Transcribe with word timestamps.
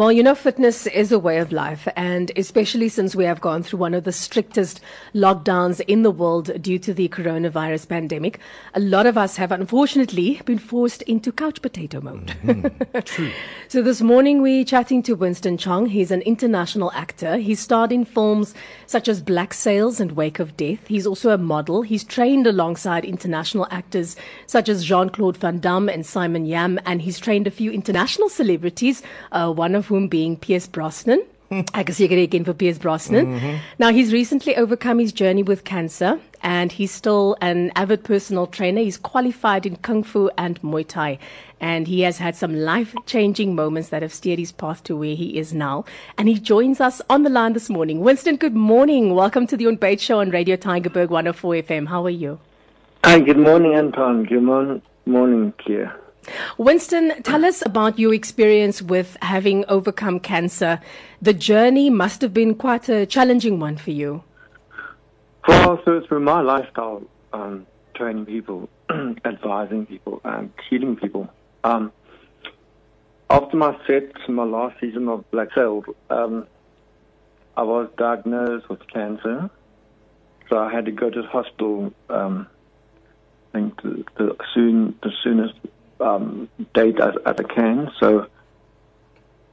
Well, 0.00 0.10
you 0.10 0.22
know, 0.22 0.34
fitness 0.34 0.86
is 0.86 1.12
a 1.12 1.18
way 1.18 1.40
of 1.40 1.52
life, 1.52 1.86
and 1.94 2.32
especially 2.34 2.88
since 2.88 3.14
we 3.14 3.26
have 3.26 3.42
gone 3.42 3.62
through 3.62 3.80
one 3.80 3.92
of 3.92 4.04
the 4.04 4.12
strictest 4.12 4.80
lockdowns 5.14 5.82
in 5.82 6.04
the 6.04 6.10
world 6.10 6.50
due 6.62 6.78
to 6.78 6.94
the 6.94 7.10
coronavirus 7.10 7.86
pandemic, 7.86 8.40
a 8.72 8.80
lot 8.80 9.04
of 9.04 9.18
us 9.18 9.36
have 9.36 9.52
unfortunately 9.52 10.40
been 10.46 10.58
forced 10.58 11.02
into 11.02 11.30
couch 11.30 11.60
potato 11.60 12.00
mode. 12.00 12.28
Mm-hmm. 12.42 12.98
True. 13.04 13.30
so 13.68 13.82
this 13.82 14.00
morning 14.00 14.40
we're 14.40 14.64
chatting 14.64 15.02
to 15.02 15.12
Winston 15.12 15.58
Chong. 15.58 15.84
He's 15.84 16.10
an 16.10 16.22
international 16.22 16.90
actor. 16.92 17.36
He 17.36 17.54
starred 17.54 17.92
in 17.92 18.06
films 18.06 18.54
such 18.86 19.06
as 19.06 19.20
Black 19.20 19.52
Sails 19.52 20.00
and 20.00 20.12
Wake 20.12 20.38
of 20.38 20.56
Death. 20.56 20.86
He's 20.86 21.06
also 21.06 21.28
a 21.28 21.36
model. 21.36 21.82
He's 21.82 22.04
trained 22.04 22.46
alongside 22.46 23.04
international 23.04 23.66
actors 23.70 24.16
such 24.46 24.70
as 24.70 24.82
Jean-Claude 24.82 25.36
Van 25.36 25.58
Damme 25.58 25.90
and 25.90 26.06
Simon 26.06 26.46
Yam, 26.46 26.80
and 26.86 27.02
he's 27.02 27.18
trained 27.18 27.46
a 27.46 27.50
few 27.50 27.70
international 27.70 28.30
celebrities, 28.30 29.02
uh, 29.32 29.52
one 29.52 29.74
of 29.74 29.89
whom 29.90 30.08
being 30.08 30.36
Pierce 30.36 30.66
Brosnan. 30.66 31.22
Ek 31.74 31.88
is 31.88 31.96
seker 31.96 32.16
again 32.16 32.44
for 32.44 32.54
Pierce 32.54 32.78
Brosnan. 32.78 33.26
Mm-hmm. 33.26 33.56
Now 33.80 33.90
he's 33.90 34.12
recently 34.12 34.54
overcome 34.54 35.00
his 35.00 35.12
journey 35.12 35.42
with 35.42 35.64
cancer 35.64 36.20
and 36.44 36.70
he's 36.70 36.92
still 36.92 37.36
an 37.40 37.72
avid 37.74 38.04
personal 38.04 38.46
trainer. 38.46 38.82
He's 38.82 38.96
qualified 38.96 39.66
in 39.66 39.74
Kung 39.88 40.04
Fu 40.04 40.30
and 40.38 40.62
Muay 40.62 40.86
Thai 40.86 41.18
and 41.60 41.88
he 41.88 42.02
has 42.02 42.18
had 42.18 42.36
some 42.36 42.54
life-changing 42.54 43.56
moments 43.56 43.88
that 43.88 44.02
have 44.02 44.14
steered 44.14 44.38
his 44.38 44.52
path 44.52 44.84
to 44.84 44.96
where 44.96 45.16
he 45.16 45.36
is 45.36 45.52
now. 45.52 45.84
And 46.16 46.28
he 46.28 46.38
joins 46.38 46.80
us 46.80 47.02
on 47.10 47.24
the 47.24 47.30
line 47.30 47.52
this 47.54 47.68
morning. 47.68 47.98
Winston, 47.98 48.36
good 48.36 48.54
morning. 48.54 49.16
Welcome 49.16 49.48
to 49.48 49.56
the 49.56 49.66
Unpaid 49.66 50.00
Show 50.00 50.20
on 50.20 50.30
Radio 50.30 50.56
Tygerberg 50.56 51.08
104 51.08 51.54
FM. 51.54 51.88
How 51.88 52.06
are 52.06 52.10
you? 52.10 52.38
Hi, 53.02 53.18
good 53.18 53.38
morning, 53.38 53.74
Anton. 53.74 54.22
Good 54.24 54.44
morning, 54.44 54.82
morning, 55.04 55.52
Kia. 55.58 55.92
Winston, 56.58 57.22
tell 57.22 57.44
us 57.44 57.64
about 57.64 57.98
your 57.98 58.14
experience 58.14 58.82
with 58.82 59.16
having 59.22 59.64
overcome 59.68 60.20
cancer. 60.20 60.80
The 61.22 61.34
journey 61.34 61.90
must 61.90 62.20
have 62.22 62.34
been 62.34 62.54
quite 62.54 62.88
a 62.88 63.06
challenging 63.06 63.60
one 63.60 63.76
for 63.76 63.90
you. 63.90 64.22
Well, 65.48 65.80
so 65.84 66.02
through 66.06 66.20
my 66.20 66.40
lifestyle, 66.40 67.02
um, 67.32 67.66
training 67.94 68.26
people, 68.26 68.68
advising 69.24 69.86
people, 69.86 70.20
and 70.24 70.52
healing 70.68 70.96
people. 70.96 71.28
Um, 71.64 71.92
after 73.30 73.56
my 73.56 73.76
set, 73.86 74.12
my 74.28 74.44
last 74.44 74.80
season 74.80 75.08
of 75.08 75.30
Black 75.30 75.48
Sails, 75.54 75.84
um, 76.10 76.46
I 77.56 77.62
was 77.62 77.88
diagnosed 77.96 78.68
with 78.68 78.86
cancer. 78.88 79.50
So 80.48 80.58
I 80.58 80.72
had 80.72 80.84
to 80.86 80.92
go 80.92 81.10
to 81.10 81.22
the 81.22 81.28
hospital, 81.28 81.92
um, 82.08 82.48
I 83.48 83.58
think 83.58 83.82
the, 83.82 84.04
the 84.16 84.36
soon, 84.52 84.98
the 85.02 85.12
soonest 85.22 85.54
um, 86.00 86.48
date 86.74 87.00
as, 87.00 87.14
as 87.26 87.36
I 87.38 87.42
can. 87.42 87.90
So 87.98 88.26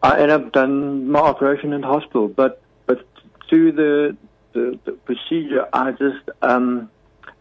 I 0.01 0.13
ended 0.13 0.29
up 0.31 0.53
done 0.53 1.09
my 1.09 1.19
operation 1.19 1.73
in 1.73 1.81
the 1.81 1.87
hospital, 1.87 2.27
but 2.27 2.61
but 2.85 3.07
through 3.49 3.73
the 3.73 4.17
the, 4.53 4.79
the 4.85 4.91
procedure, 4.93 5.67
I 5.73 5.91
just 5.91 6.29
um, 6.41 6.89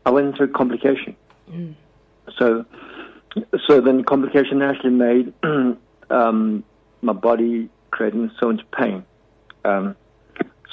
I 0.04 0.10
went 0.10 0.36
through 0.36 0.52
complication. 0.52 1.16
So 2.38 2.64
so 3.66 3.80
then 3.80 4.04
complication 4.04 4.62
actually 4.62 4.90
made 4.90 5.32
um, 6.10 6.64
my 7.02 7.12
body 7.12 7.68
creating 7.90 8.30
so 8.40 8.52
much 8.52 8.62
pain. 8.76 9.04
Um, 9.64 9.96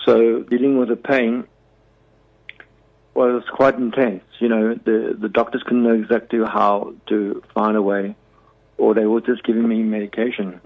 so 0.06 0.44
dealing 0.44 0.78
with 0.78 0.90
the 0.90 0.96
pain 0.96 1.46
was 3.14 3.44
quite 3.52 3.76
intense. 3.76 4.24
You 4.40 4.50
know, 4.50 4.74
the 4.74 5.16
the 5.20 5.30
doctors 5.30 5.64
couldn't 5.64 5.84
know 5.84 5.94
exactly 5.94 6.40
how 6.40 6.94
to 7.08 7.44
find 7.54 7.78
a 7.78 7.82
way, 7.82 8.16
or 8.78 8.94
they 8.94 9.06
were 9.06 9.22
just 9.22 9.44
giving 9.44 9.68
me 9.68 9.84
medication 9.84 10.60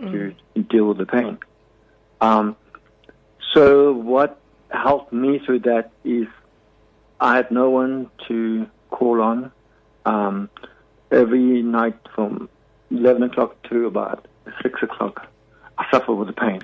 to 0.55 0.63
deal 0.63 0.85
with 0.85 0.97
the 0.97 1.05
pain. 1.05 1.37
Um, 2.21 2.55
so 3.53 3.93
what 3.93 4.39
helped 4.69 5.13
me 5.13 5.39
through 5.39 5.59
that 5.59 5.91
is 6.03 6.27
I 7.19 7.35
had 7.35 7.51
no 7.51 7.69
one 7.69 8.09
to 8.27 8.67
call 8.89 9.21
on. 9.21 9.51
Um, 10.05 10.49
every 11.11 11.61
night 11.61 11.97
from 12.13 12.49
11 12.91 13.23
o'clock 13.23 13.61
to 13.69 13.85
about 13.85 14.27
6 14.61 14.83
o'clock, 14.83 15.27
I 15.77 15.85
suffered 15.91 16.15
with 16.15 16.27
the 16.27 16.33
pain. 16.33 16.61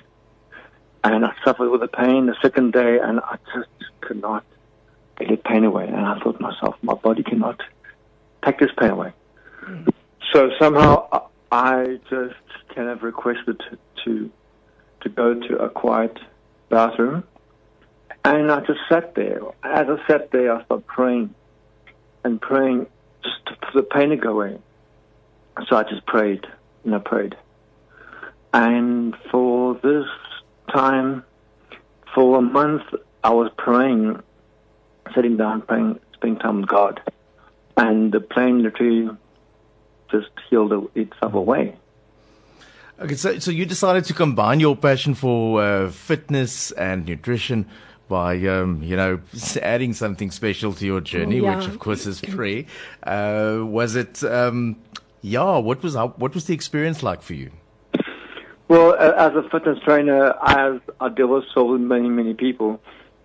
And 1.03 1.25
I 1.25 1.33
suffered 1.43 1.69
with 1.69 1.81
the 1.81 1.87
pain 1.87 2.27
the 2.27 2.35
second 2.41 2.71
day, 2.71 2.99
and 2.99 3.19
I 3.19 3.37
just 3.53 3.69
could 4.01 4.21
not 4.21 4.45
get 5.17 5.29
the 5.29 5.37
pain 5.37 5.65
away. 5.65 5.87
And 5.87 5.97
I 5.97 6.17
thought 6.19 6.37
to 6.37 6.41
myself, 6.41 6.75
my 6.81 6.93
body 6.93 7.23
cannot 7.23 7.59
take 8.45 8.59
this 8.59 8.71
pain 8.77 8.91
away. 8.91 9.11
So 10.31 10.49
somehow 10.59 11.27
I- 11.53 11.99
just 12.09 12.35
kind 12.73 12.89
of 12.89 13.03
requested 13.03 13.61
to 14.03 14.31
to 15.01 15.09
go 15.09 15.35
to 15.35 15.57
a 15.57 15.69
quiet 15.69 16.17
bathroom, 16.69 17.23
and 18.25 18.51
I 18.51 18.61
just 18.61 18.79
sat 18.89 19.13
there. 19.13 19.39
As 19.63 19.87
I 19.87 19.97
sat 20.07 20.31
there, 20.31 20.51
I 20.55 20.63
started 20.65 20.87
praying 20.87 21.35
and 22.23 22.41
praying 22.41 22.87
just 23.23 23.59
for 23.59 23.81
the 23.81 23.83
pain 23.83 24.09
to 24.09 24.15
go 24.15 24.31
away. 24.31 24.57
So 25.67 25.75
I 25.75 25.83
just 25.83 26.05
prayed 26.07 26.47
and 26.85 26.95
I 26.95 26.97
prayed, 26.97 27.35
and 28.51 29.15
for 29.29 29.75
this 29.75 30.07
time, 30.73 31.23
for 32.15 32.39
a 32.39 32.41
month, 32.41 32.81
I 33.23 33.29
was 33.29 33.51
praying, 33.57 34.23
sitting 35.13 35.37
down, 35.37 35.61
praying, 35.61 35.99
spending 36.15 36.39
time 36.39 36.61
with 36.61 36.69
God, 36.69 36.99
and 37.77 38.11
the 38.11 38.21
pain 38.21 38.63
literally 38.63 39.09
just 40.13 40.29
healed 40.49 40.71
itself 40.95 41.33
away. 41.33 41.75
Okay, 42.99 43.15
so, 43.15 43.39
so 43.39 43.51
you 43.51 43.65
decided 43.65 44.05
to 44.05 44.13
combine 44.13 44.59
your 44.59 44.75
passion 44.75 45.15
for 45.15 45.61
uh, 45.61 45.89
fitness 45.89 46.71
and 46.71 47.05
nutrition 47.05 47.65
by, 48.07 48.37
um, 48.45 48.81
you 48.83 48.95
know, 48.95 49.19
adding 49.61 49.93
something 49.93 50.29
special 50.31 50.71
to 50.73 50.85
your 50.85 51.01
journey, 51.01 51.39
Yeah. 51.39 51.57
which 51.57 51.67
of 51.67 51.79
course 51.79 52.05
is 52.05 52.19
free. 52.21 52.67
Uh, 53.01 53.61
was 53.63 53.95
it, 53.95 54.23
um, 54.23 54.77
yeah, 55.21 55.57
what 55.57 55.81
was, 55.81 55.95
how, 55.95 56.09
what 56.09 56.33
was 56.35 56.45
the 56.45 56.53
experience 56.53 57.01
like 57.01 57.21
for 57.23 57.33
you? 57.33 57.51
Well, 58.67 58.95
as 58.95 59.33
a 59.35 59.43
fitness 59.49 59.79
trainer, 59.83 60.33
as 60.41 60.79
I 60.99 61.09
deal 61.09 61.27
with 61.27 61.43
so 61.53 61.77
many, 61.77 62.09
many 62.09 62.33
people, 62.33 62.79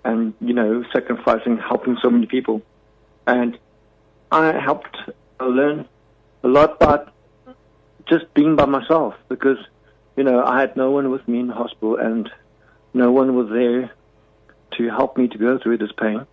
and 0.05 0.35
you 0.41 0.53
know, 0.53 0.85
sacrificing, 0.93 1.59
helping 1.59 1.97
so 2.03 2.11
many 2.11 2.27
people, 2.27 2.63
and 3.27 3.59
I 4.33 4.53
helped 4.59 4.97
learn 5.41 5.87
a 6.43 6.49
lot 6.49 6.77
about 6.77 7.13
just 8.09 8.33
being 8.35 8.57
by 8.57 8.67
myself 8.67 9.15
because 9.29 9.59
you 10.17 10.25
know 10.25 10.43
I 10.45 10.61
had 10.61 10.77
no 10.77 10.91
one 10.91 11.11
with 11.11 11.27
me 11.29 11.41
in 11.41 11.49
the 11.49 11.55
hospital, 11.55 11.97
and 11.97 12.31
no 12.95 13.13
one 13.13 13.35
was 13.35 13.49
there 13.51 13.93
to 14.77 14.89
help 14.91 15.17
me 15.17 15.29
to 15.29 15.39
go 15.39 15.59
through 15.59 15.79
this 15.79 15.93
pain, 15.93 16.27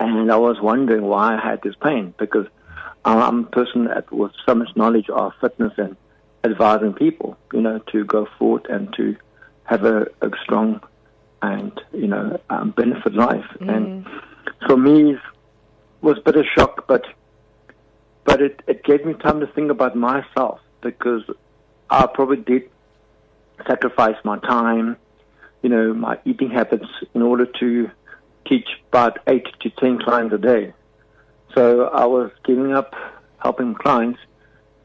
and 0.00 0.30
I 0.30 0.36
was 0.36 0.60
wondering 0.60 1.02
why 1.02 1.36
I 1.36 1.40
had 1.40 1.62
this 1.62 1.74
pain 1.82 2.14
because 2.18 2.46
I'm 3.04 3.40
a 3.40 3.46
person 3.48 3.84
that 3.86 4.12
with 4.12 4.32
so 4.46 4.54
much 4.54 4.74
knowledge 4.76 5.08
of 5.10 5.32
fitness 5.40 5.72
and 5.76 5.96
advising 6.44 6.92
people, 6.92 7.36
you 7.52 7.60
know, 7.60 7.78
to 7.92 8.04
go 8.04 8.26
forward 8.38 8.66
and 8.68 8.92
to 8.94 9.16
have 9.64 9.84
a, 9.84 10.06
a 10.20 10.30
strong 10.42 10.80
and 11.40 11.80
you 11.92 12.06
know 12.06 12.40
um, 12.50 12.70
benefit 12.70 13.14
life. 13.14 13.44
And 13.60 14.06
for 14.66 14.76
me, 14.76 15.14
it 15.14 15.20
was 16.00 16.18
a 16.18 16.20
bit 16.20 16.36
of 16.36 16.46
shock, 16.56 16.86
but 16.86 17.04
but 18.24 18.40
it, 18.40 18.62
it 18.66 18.84
gave 18.84 19.04
me 19.04 19.14
time 19.14 19.40
to 19.40 19.46
think 19.46 19.70
about 19.70 19.96
myself 19.96 20.60
because 20.80 21.22
I 21.90 22.06
probably 22.06 22.38
did 22.38 22.70
sacrifice 23.66 24.16
my 24.24 24.38
time, 24.38 24.96
you 25.62 25.68
know, 25.68 25.94
my 25.94 26.18
eating 26.24 26.50
habits 26.50 26.88
in 27.14 27.22
order 27.22 27.46
to 27.46 27.90
teach 28.46 28.68
about 28.88 29.18
eight 29.26 29.46
to 29.60 29.70
ten 29.70 29.98
clients 29.98 30.34
a 30.34 30.38
day. 30.38 30.72
So 31.54 31.84
I 31.88 32.06
was 32.06 32.30
giving 32.44 32.72
up 32.72 32.94
helping 33.38 33.74
clients 33.74 34.20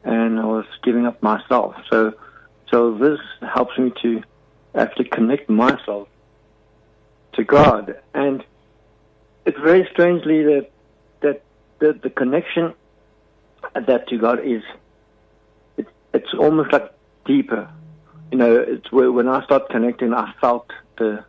and 0.04 0.38
I 0.38 0.44
was 0.44 0.66
giving 0.82 1.06
up 1.06 1.22
myself. 1.22 1.74
So, 1.90 2.14
so 2.70 2.96
this 2.96 3.18
helps 3.40 3.78
me 3.78 3.92
to 4.02 4.22
actually 4.74 5.06
connect 5.06 5.48
myself 5.48 6.08
to 7.34 7.44
God. 7.44 7.96
And 8.14 8.44
it's 9.44 9.58
very 9.58 9.88
strangely 9.92 10.42
that 10.44 10.70
that 11.20 11.42
the, 11.78 11.92
the 11.94 12.10
connection 12.10 12.74
that 13.74 14.08
to 14.08 14.18
God 14.18 14.40
is 14.44 14.62
it, 15.76 15.86
it's 16.12 16.32
almost 16.34 16.72
like 16.72 16.92
deeper. 17.24 17.68
You 18.30 18.38
know, 18.38 18.56
it's 18.56 18.90
where 18.92 19.10
when 19.10 19.28
I 19.28 19.42
start 19.44 19.68
connecting, 19.70 20.12
I 20.12 20.32
felt 20.40 20.70
the 20.98 21.24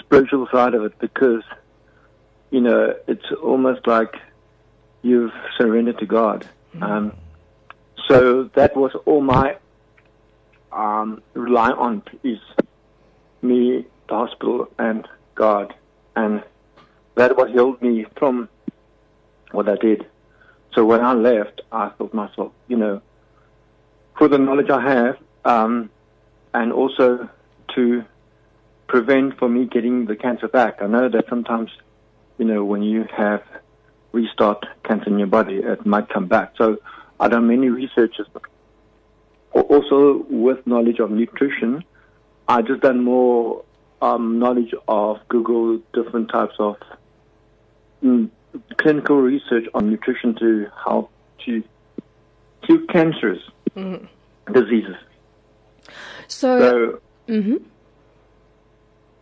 spiritual 0.00 0.48
side 0.52 0.74
of 0.74 0.84
it 0.84 0.98
because 0.98 1.42
you 2.50 2.60
know 2.60 2.94
it's 3.06 3.26
almost 3.42 3.86
like 3.86 4.14
you've 5.02 5.32
surrendered 5.58 5.98
to 5.98 6.06
God. 6.06 6.46
Um, 6.80 7.12
so 8.08 8.44
that 8.54 8.76
was 8.76 8.92
all 9.04 9.20
my 9.20 9.56
um, 10.72 11.22
rely 11.34 11.70
on 11.70 12.02
is 12.22 12.38
me, 13.42 13.84
the 14.08 14.14
hospital, 14.14 14.68
and 14.78 15.06
God, 15.34 15.74
and 16.16 16.42
that 17.14 17.36
what 17.36 17.50
healed 17.50 17.82
me 17.82 18.06
from 18.16 18.48
what 19.50 19.68
I 19.68 19.76
did. 19.76 20.06
So 20.74 20.84
when 20.84 21.00
I 21.00 21.12
left, 21.12 21.60
I 21.70 21.90
thought 21.90 22.14
myself, 22.14 22.52
you 22.68 22.76
know, 22.76 23.02
for 24.16 24.28
the 24.28 24.38
knowledge 24.38 24.70
I 24.70 24.80
have, 24.80 25.18
um, 25.44 25.90
and 26.54 26.72
also 26.72 27.28
to 27.74 28.04
prevent 28.86 29.38
for 29.38 29.48
me 29.48 29.66
getting 29.66 30.06
the 30.06 30.16
cancer 30.16 30.48
back. 30.48 30.82
I 30.82 30.86
know 30.86 31.08
that 31.08 31.24
sometimes, 31.28 31.70
you 32.38 32.44
know, 32.44 32.64
when 32.64 32.82
you 32.82 33.06
have 33.16 33.42
restart 34.12 34.64
cancer 34.84 35.08
in 35.08 35.18
your 35.18 35.28
body, 35.28 35.56
it 35.56 35.84
might 35.86 36.08
come 36.08 36.26
back. 36.26 36.52
So 36.56 36.78
I've 37.18 37.30
done 37.30 37.48
many 37.48 37.68
researches. 37.68 38.26
Also, 39.52 40.24
with 40.28 40.66
knowledge 40.66 40.98
of 40.98 41.10
nutrition, 41.10 41.84
I 42.48 42.62
just 42.62 42.80
done 42.80 43.02
more 43.02 43.64
um, 44.00 44.38
knowledge 44.38 44.74
of 44.88 45.18
Google 45.28 45.80
different 45.94 46.30
types 46.30 46.54
of 46.58 46.76
mm, 48.02 48.28
clinical 48.76 49.20
research 49.20 49.64
on 49.74 49.90
nutrition 49.90 50.34
to 50.36 50.68
help 50.84 51.10
to 51.44 51.62
cure 52.62 52.86
cancerous 52.86 53.42
mm. 53.76 54.06
diseases. 54.52 54.96
So, 56.28 56.58
so 56.58 57.00
mm-hmm. 57.28 57.56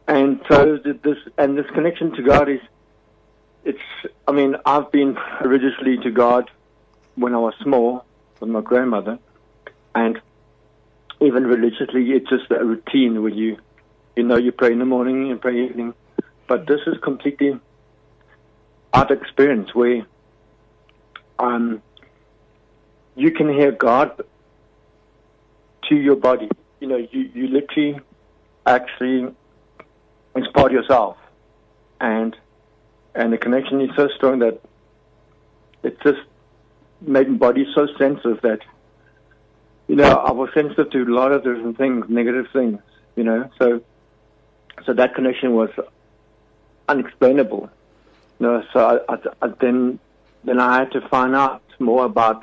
and 0.09 0.41
so 0.49 0.79
this 0.79 1.19
and 1.39 1.57
this 1.57 1.67
connection 1.73 2.13
to 2.17 2.23
God 2.23 2.49
is 2.49 2.61
it's. 3.65 3.81
I 4.27 4.33
mean, 4.33 4.57
I've 4.65 4.91
been 4.91 5.17
religiously 5.45 5.99
to 5.99 6.11
God 6.11 6.51
when 7.17 7.35
I 7.35 7.39
was 7.39 7.55
small 7.63 8.05
with 8.41 8.51
my 8.51 8.61
grandmother, 8.61 9.19
and 9.95 10.21
even 11.21 11.47
religiously, 11.47 12.11
it's 12.13 12.29
just 12.29 12.51
a 12.51 12.65
routine 12.65 13.23
where 13.23 13.33
you, 13.33 13.59
you 14.17 14.23
know, 14.23 14.37
you 14.37 14.53
pray 14.53 14.73
in 14.73 14.79
the 14.79 14.87
morning 14.87 15.31
and 15.31 15.41
pray 15.41 15.65
evening. 15.65 15.95
But 16.47 16.67
this 16.67 16.81
is 16.87 16.97
completely 17.03 17.61
art 18.93 19.11
experienced 19.11 19.75
where 19.75 20.07
um, 21.39 21.83
you 23.15 23.31
can 23.31 23.49
hear 23.49 23.73
God 23.73 24.23
to 25.89 25.95
your 25.95 26.17
body. 26.17 26.49
You 26.81 26.89
know, 26.89 26.97
you, 26.97 27.31
you 27.35 27.49
literally 27.49 28.01
actually 28.67 29.35
inspire 30.35 30.71
yourself. 30.71 31.17
And 32.01 32.37
and 33.15 33.33
the 33.33 33.39
connection 33.39 33.81
is 33.81 33.91
so 33.97 34.09
strong 34.17 34.39
that 34.39 34.61
it 35.83 36.01
just 36.03 36.21
made 37.01 37.29
my 37.29 37.37
body 37.37 37.67
so 37.75 37.87
sensitive 37.99 38.41
that 38.43 38.61
you 39.91 39.97
know, 39.97 40.05
I 40.05 40.31
was 40.31 40.51
sensitive 40.55 40.89
to 40.91 41.03
a 41.03 41.13
lot 41.13 41.33
of 41.33 41.43
different 41.43 41.77
things, 41.77 42.05
negative 42.09 42.47
things, 42.53 42.79
you 43.17 43.25
know. 43.25 43.51
So, 43.59 43.83
so 44.87 44.93
that 44.93 45.17
connection 45.17 45.53
was 45.55 45.71
unexplainable. 46.89 47.69
Know, 48.41 48.63
so 48.73 49.03
I, 49.09 49.15
I, 49.15 49.19
I 49.43 49.49
then, 49.61 49.99
then 50.45 50.59
I 50.59 50.79
had 50.79 50.93
to 50.93 51.07
find 51.09 51.35
out 51.35 51.63
more 51.79 52.07
about 52.07 52.43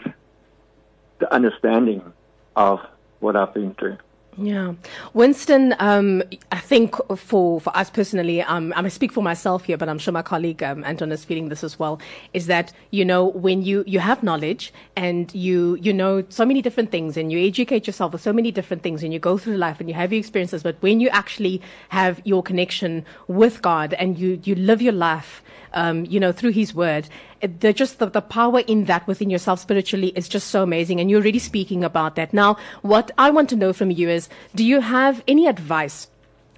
the 1.20 1.34
understanding 1.34 2.14
of 2.56 2.80
what 3.20 3.36
I've 3.36 3.54
been 3.54 3.74
through. 3.74 3.98
Yeah. 4.40 4.74
Winston, 5.16 5.74
um, 5.80 6.22
I 6.52 6.60
think 6.60 6.96
for, 7.18 7.60
for 7.60 7.76
us 7.76 7.90
personally, 7.90 8.44
um, 8.44 8.72
I 8.76 8.88
speak 8.90 9.12
for 9.12 9.24
myself 9.24 9.66
here, 9.66 9.78
but 9.78 9.90
I'm 9.90 9.98
sure 9.98 10.12
my 10.12 10.22
colleague 10.22 10.62
um, 10.62 10.84
Anton 10.84 11.12
is 11.12 11.26
feeling 11.26 11.50
this 11.50 11.64
as 11.64 11.80
well, 11.80 12.00
is 12.34 12.46
that, 12.46 12.72
you 12.92 13.04
know, 13.04 13.26
when 13.26 13.64
you, 13.64 13.84
you 13.88 14.00
have 14.00 14.22
knowledge 14.22 14.72
and 14.96 15.34
you, 15.34 15.76
you 15.82 15.92
know 15.92 16.24
so 16.30 16.46
many 16.46 16.62
different 16.62 16.92
things 16.92 17.18
and 17.18 17.32
you 17.32 17.40
educate 17.48 17.88
yourself 17.88 18.14
with 18.14 18.22
so 18.22 18.32
many 18.32 18.52
different 18.52 18.84
things 18.84 19.02
and 19.02 19.12
you 19.12 19.18
go 19.18 19.40
through 19.40 19.58
life 19.58 19.80
and 19.80 19.90
you 19.90 19.96
have 19.96 20.14
your 20.14 20.20
experiences, 20.20 20.62
but 20.62 20.76
when 20.82 21.00
you 21.00 21.10
actually 21.10 21.60
have 21.90 22.22
your 22.24 22.44
connection 22.44 23.06
with 23.28 23.64
God 23.64 23.96
and 23.96 24.20
you, 24.20 24.40
you 24.44 24.54
live 24.54 24.84
your 24.84 24.94
life 24.94 25.42
um, 25.74 26.06
you 26.06 26.20
know, 26.20 26.32
through 26.32 26.52
His 26.52 26.74
Word. 26.74 27.08
The, 27.42 27.74
just 27.74 28.00
the, 28.00 28.08
the 28.08 28.22
power 28.22 28.60
in 28.60 28.86
that 28.86 29.08
within 29.08 29.30
yourself 29.30 29.60
spiritually 29.60 30.10
is 30.16 30.28
just 30.28 30.48
so 30.48 30.64
amazing. 30.64 31.00
And 31.00 31.10
you're 31.10 31.22
already 31.22 31.40
speaking 31.40 31.84
about 31.84 32.16
that. 32.16 32.34
Now, 32.34 32.58
what 32.82 33.12
I 33.18 33.30
want 33.30 33.50
to 33.50 33.56
know 33.56 33.74
from 33.74 33.92
you 33.92 34.10
is, 34.10 34.30
do 34.56 34.66
you 34.66 34.82
have 34.82 35.24
any 35.28 35.48
advice? 35.48 36.08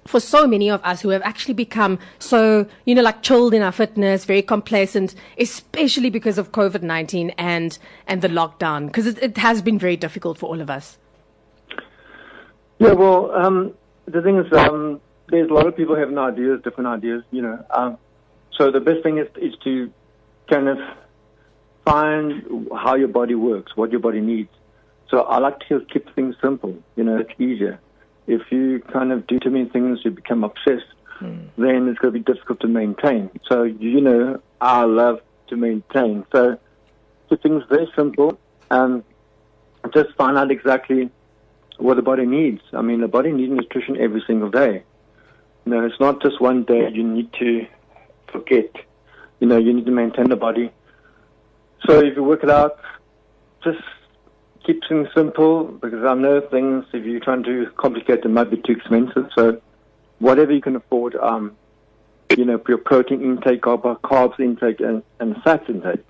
for 0.06 0.18
so 0.18 0.46
many 0.46 0.70
of 0.70 0.80
us 0.82 1.00
who 1.00 1.10
have 1.10 1.22
actually 1.22 1.54
become 1.54 1.98
so, 2.18 2.66
you 2.84 2.94
know, 2.94 3.02
like 3.02 3.22
chilled 3.22 3.54
in 3.54 3.62
our 3.62 3.72
fitness, 3.72 4.24
very 4.24 4.42
complacent, 4.42 5.14
especially 5.38 6.10
because 6.10 6.38
of 6.38 6.52
COVID 6.52 6.82
19 6.82 7.30
and, 7.30 7.78
and 8.06 8.22
the 8.22 8.28
lockdown, 8.28 8.86
because 8.86 9.06
it, 9.06 9.22
it, 9.22 9.38
has 9.38 9.62
been 9.62 9.78
very 9.78 9.96
difficult 9.96 10.38
for 10.38 10.46
all 10.46 10.60
of 10.60 10.70
us. 10.70 10.98
Yeah, 12.78 12.92
well, 12.92 13.30
um, 13.32 13.74
the 14.06 14.22
thing 14.22 14.38
is, 14.38 14.52
um, 14.52 15.00
there's 15.28 15.50
a 15.50 15.54
lot 15.54 15.66
of 15.66 15.76
people 15.76 15.94
having 15.96 16.18
ideas, 16.18 16.60
different 16.62 16.88
ideas, 16.88 17.22
you 17.30 17.42
know. 17.42 17.64
Um, 17.70 17.98
so 18.52 18.70
the 18.70 18.80
best 18.80 19.02
thing 19.02 19.18
is, 19.18 19.28
is 19.36 19.54
to 19.64 19.92
kind 20.50 20.68
of 20.68 20.78
find 21.84 22.68
how 22.76 22.94
your 22.96 23.08
body 23.08 23.34
works, 23.34 23.76
what 23.76 23.90
your 23.90 24.00
body 24.00 24.20
needs. 24.20 24.50
So 25.08 25.20
I 25.22 25.38
like 25.38 25.60
to 25.68 25.80
keep 25.92 26.14
things 26.14 26.36
simple. 26.42 26.76
You 26.96 27.04
know, 27.04 27.18
it's 27.18 27.40
easier. 27.40 27.80
If 28.26 28.42
you 28.50 28.80
kind 28.92 29.12
of 29.12 29.26
do 29.26 29.38
too 29.40 29.50
many 29.50 29.68
things, 29.68 30.00
you 30.04 30.10
become 30.10 30.44
obsessed. 30.44 30.84
Mm. 31.20 31.48
Then 31.56 31.88
it's 31.88 31.98
going 31.98 32.14
to 32.14 32.20
be 32.20 32.32
difficult 32.32 32.60
to 32.60 32.68
maintain. 32.68 33.30
So 33.48 33.62
you 33.64 34.00
know, 34.00 34.40
I 34.60 34.84
love 34.84 35.20
to 35.48 35.56
maintain. 35.56 36.24
So 36.32 36.58
keep 37.28 37.42
things 37.42 37.64
very 37.68 37.90
simple 37.96 38.38
and 38.70 39.02
just 39.92 40.14
find 40.16 40.38
out 40.38 40.50
exactly 40.50 41.10
what 41.78 41.94
the 41.94 42.02
body 42.02 42.26
needs. 42.26 42.60
I 42.72 42.82
mean, 42.82 43.00
the 43.00 43.08
body 43.08 43.32
needs 43.32 43.52
nutrition 43.52 43.96
every 43.96 44.22
single 44.26 44.50
day. 44.50 44.82
You 45.64 45.72
know, 45.72 45.84
it's 45.84 45.98
not 46.00 46.22
just 46.22 46.40
one 46.40 46.64
day 46.64 46.88
you 46.92 47.02
need 47.02 47.32
to 47.34 47.66
forget. 48.28 48.70
You 49.40 49.46
know, 49.46 49.56
you 49.56 49.72
need 49.72 49.86
to 49.86 49.92
maintain 49.92 50.28
the 50.28 50.36
body. 50.36 50.70
So 51.86 51.98
if 51.98 52.14
you 52.14 52.22
work 52.22 52.44
it 52.44 52.50
out, 52.50 52.78
just 53.64 53.80
keep 54.64 54.82
things 54.86 55.08
simple 55.14 55.64
because 55.64 56.04
I 56.04 56.14
know 56.14 56.40
things, 56.42 56.84
if 56.92 57.04
you're 57.04 57.20
trying 57.20 57.42
to 57.44 57.70
complicate 57.76 58.22
them, 58.22 58.34
might 58.34 58.50
be 58.50 58.58
too 58.58 58.72
expensive. 58.72 59.30
So 59.36 59.60
whatever 60.18 60.52
you 60.52 60.60
can 60.60 60.76
afford, 60.76 61.16
um, 61.16 61.56
you 62.36 62.44
know, 62.44 62.62
your 62.68 62.78
protein 62.78 63.22
intake, 63.22 63.62
carbs 63.62 64.38
intake, 64.38 64.80
and, 64.80 65.02
and 65.18 65.42
fat 65.42 65.68
intake. 65.68 66.04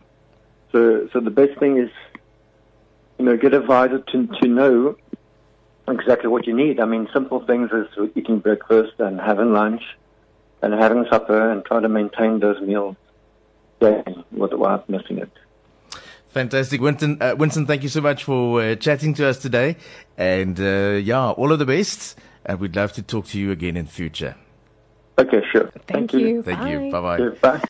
So, 0.73 1.09
so 1.13 1.21
the 1.21 1.31
best 1.31 1.59
thing 1.59 1.79
is, 1.79 1.91
you 3.19 3.25
know, 3.25 3.37
get 3.37 3.55
advisor 3.55 4.01
to, 4.01 4.27
to 4.27 4.49
know 4.49 4.97
exactly 5.89 6.29
what 6.29 6.47
you 6.47 6.55
need. 6.55 6.81
I 6.81 6.85
mean, 6.85 7.09
simple 7.13 7.45
things 7.47 7.71
is 7.73 8.11
eating 8.15 8.41
breakfast 8.41 8.95
and 8.99 9.21
having 9.21 9.53
lunch 9.53 9.83
and 10.63 10.75
having 10.75 11.07
supper 11.11 11.51
and 11.51 11.65
try 11.65 11.81
to 11.81 11.89
maintain 11.89 12.41
those 12.41 12.61
meals 12.61 12.97
daily 13.81 14.25
without 14.33 14.89
missing 14.89 15.19
it. 15.19 15.31
Fantastic, 16.29 16.81
Winston. 16.81 17.19
Uh, 17.21 17.35
Winston, 17.37 17.67
thank 17.67 17.83
you 17.83 17.89
so 17.89 18.01
much 18.01 18.23
for 18.23 18.61
uh, 18.61 18.75
chatting 18.77 19.15
to 19.15 19.27
us 19.27 19.39
today, 19.39 19.77
and 20.17 20.61
uh, 20.61 21.01
yeah, 21.03 21.31
all 21.31 21.51
of 21.51 21.59
the 21.59 21.67
best. 21.67 22.19
And 22.47 22.59
we'd 22.59 22.75
love 22.75 22.93
to 22.95 23.03
talk 23.03 23.27
to 23.29 23.39
you 23.39 23.51
again 23.51 23.77
in 23.77 23.87
future. 23.87 24.35
Okay, 25.19 25.43
sure. 25.53 25.67
Thank, 25.87 26.11
thank 26.11 26.13
you. 26.15 26.43
Thank 26.43 26.61
Bye. 26.61 26.71
you. 26.71 26.91
Bye-bye. 26.91 27.19
Yeah, 27.19 27.29
bye. 27.43 27.61